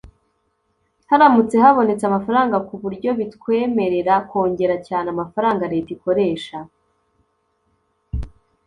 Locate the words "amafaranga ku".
2.07-2.73